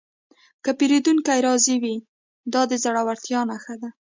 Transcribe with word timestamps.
که 0.63 0.71
پیرودونکی 0.79 1.39
راضي 1.47 1.75
وي، 1.81 1.95
دا 2.53 2.61
د 2.69 2.71
زړورتیا 2.83 3.39
نښه 3.51 3.75
ده. 3.81 3.89